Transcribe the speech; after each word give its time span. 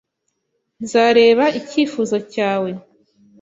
Nzareba 0.83 1.45
icyifuzo 1.59 2.15
cyawe. 2.33 2.69